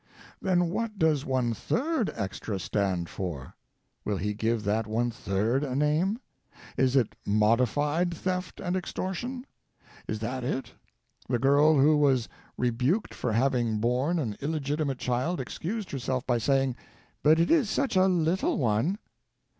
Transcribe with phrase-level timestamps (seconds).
[0.41, 3.53] Then what does one third extra stand for?
[4.03, 6.19] Will he give that one third a name?
[6.75, 9.45] Is it Modified Theft and Extortion?
[10.07, 10.71] Is that it?
[11.29, 12.27] The girl who was
[12.57, 16.75] rebuked for having borne an illegitimate child, excused herself by saying,
[17.21, 18.97] "But it is such a little one."